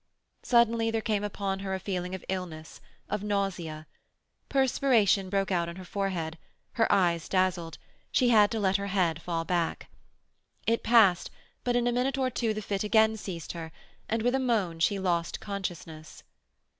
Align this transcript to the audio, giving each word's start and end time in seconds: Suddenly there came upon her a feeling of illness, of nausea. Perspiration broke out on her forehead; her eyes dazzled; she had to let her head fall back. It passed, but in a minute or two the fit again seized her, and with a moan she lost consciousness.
Suddenly 0.41 0.89
there 0.89 0.99
came 0.99 1.23
upon 1.23 1.59
her 1.59 1.75
a 1.75 1.79
feeling 1.79 2.15
of 2.15 2.25
illness, 2.27 2.81
of 3.07 3.21
nausea. 3.21 3.85
Perspiration 4.49 5.29
broke 5.29 5.51
out 5.51 5.69
on 5.69 5.75
her 5.75 5.85
forehead; 5.85 6.39
her 6.71 6.91
eyes 6.91 7.29
dazzled; 7.29 7.77
she 8.11 8.29
had 8.29 8.49
to 8.49 8.59
let 8.59 8.77
her 8.77 8.87
head 8.87 9.21
fall 9.21 9.45
back. 9.45 9.89
It 10.65 10.81
passed, 10.81 11.29
but 11.63 11.75
in 11.75 11.85
a 11.85 11.91
minute 11.91 12.17
or 12.17 12.31
two 12.31 12.51
the 12.51 12.63
fit 12.63 12.83
again 12.83 13.15
seized 13.15 13.51
her, 13.51 13.71
and 14.09 14.23
with 14.23 14.33
a 14.33 14.39
moan 14.39 14.79
she 14.79 14.97
lost 14.97 15.39
consciousness. 15.39 16.23